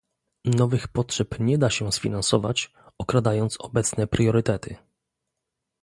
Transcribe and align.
Nowych 0.45 0.87
potrzeb 0.87 1.39
nie 1.39 1.57
da 1.57 1.69
się 1.69 1.91
sfinansować, 1.91 2.71
okrajając 2.97 3.57
obecne 3.61 4.07
priorytety 4.07 4.75